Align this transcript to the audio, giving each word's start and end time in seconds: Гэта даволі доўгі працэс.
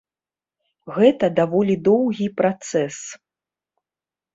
Гэта 0.95 1.29
даволі 1.41 1.75
доўгі 1.91 2.27
працэс. 2.43 2.97